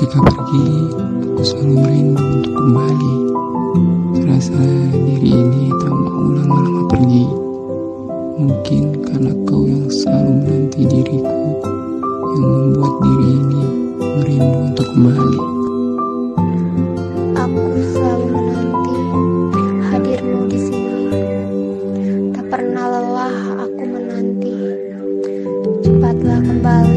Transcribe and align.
Ketika 0.00 0.32
pergi, 0.32 0.64
aku 1.28 1.42
selalu 1.44 1.74
merindu 1.76 2.24
untuk 2.24 2.54
kembali. 2.56 3.14
Terasa 4.16 4.56
diri 4.96 5.28
ini 5.28 5.68
tak 5.76 5.92
mau 5.92 6.24
lama-lama 6.40 6.88
pergi. 6.88 7.28
Mungkin 8.40 8.82
karena 9.04 9.28
kau 9.44 9.68
yang 9.68 9.84
selalu 9.92 10.40
menanti 10.40 10.88
diriku, 10.88 11.52
yang 12.32 12.44
membuat 12.48 12.94
diri 13.04 13.28
ini 13.28 13.62
merindu 14.00 14.58
untuk 14.72 14.86
kembali. 14.88 15.40
Aku 17.36 17.64
selalu 17.92 18.26
menanti 18.32 18.96
hadirmu 19.84 20.40
di 20.48 20.58
sini. 20.64 20.96
Tak 22.40 22.48
pernah 22.48 22.88
lelah 22.88 23.68
aku 23.68 23.82
menanti. 23.84 24.56
Cepatlah 25.84 26.40
kembali. 26.40 26.89